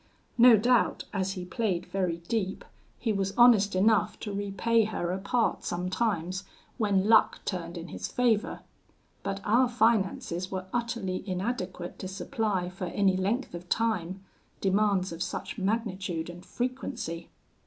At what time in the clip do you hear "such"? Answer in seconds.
15.21-15.59